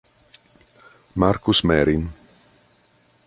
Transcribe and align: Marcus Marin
Marcus 1.13 1.61
Marin 1.61 2.01